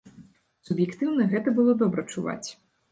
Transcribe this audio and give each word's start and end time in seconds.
Суб'ектыўна, 0.69 1.29
гэта 1.37 1.55
было 1.61 1.79
добра 1.85 2.09
чуваць. 2.15 2.45